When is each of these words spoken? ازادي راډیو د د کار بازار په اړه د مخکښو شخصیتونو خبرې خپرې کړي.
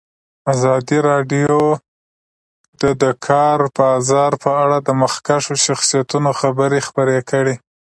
ازادي 0.53 0.97
راډیو 1.09 1.55
د 2.81 2.83
د 3.01 3.03
کار 3.27 3.59
بازار 3.77 4.31
په 4.43 4.49
اړه 4.63 4.77
د 4.81 4.89
مخکښو 5.01 5.53
شخصیتونو 5.65 6.29
خبرې 6.41 6.79
خپرې 6.87 7.19
کړي. 7.29 7.55